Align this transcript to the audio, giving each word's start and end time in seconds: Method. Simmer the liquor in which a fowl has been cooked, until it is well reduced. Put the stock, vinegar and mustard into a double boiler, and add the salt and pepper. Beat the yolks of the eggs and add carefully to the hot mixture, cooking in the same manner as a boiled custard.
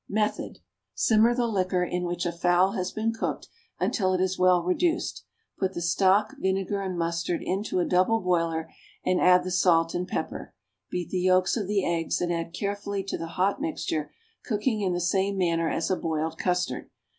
Method. 0.09 0.57
Simmer 0.95 1.35
the 1.35 1.45
liquor 1.45 1.83
in 1.83 2.05
which 2.05 2.25
a 2.25 2.31
fowl 2.31 2.71
has 2.71 2.91
been 2.91 3.13
cooked, 3.13 3.47
until 3.79 4.13
it 4.13 4.19
is 4.19 4.35
well 4.35 4.63
reduced. 4.63 5.23
Put 5.59 5.75
the 5.75 5.81
stock, 5.83 6.33
vinegar 6.39 6.81
and 6.81 6.97
mustard 6.97 7.43
into 7.43 7.77
a 7.77 7.85
double 7.85 8.19
boiler, 8.19 8.71
and 9.05 9.21
add 9.21 9.43
the 9.43 9.51
salt 9.51 9.93
and 9.93 10.07
pepper. 10.07 10.55
Beat 10.89 11.11
the 11.11 11.19
yolks 11.21 11.55
of 11.55 11.67
the 11.67 11.85
eggs 11.85 12.19
and 12.19 12.33
add 12.33 12.51
carefully 12.51 13.03
to 13.03 13.17
the 13.19 13.27
hot 13.37 13.61
mixture, 13.61 14.11
cooking 14.43 14.81
in 14.81 14.93
the 14.93 14.99
same 14.99 15.37
manner 15.37 15.69
as 15.69 15.91
a 15.91 15.95
boiled 15.95 16.35
custard. 16.35 16.89